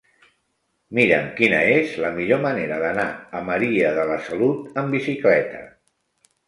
[0.99, 3.07] Mira'm quina és la millor manera d'anar
[3.41, 5.67] a Maria de la Salut amb bicicleta.